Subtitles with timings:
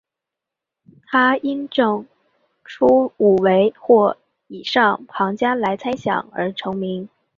[1.05, 2.07] 他因证
[2.65, 7.07] 出五维或以上的庞加莱猜想而成名。